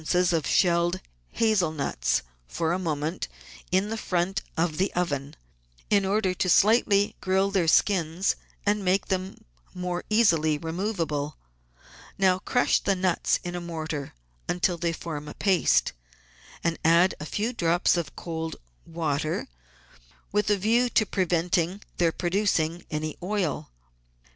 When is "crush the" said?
12.39-12.95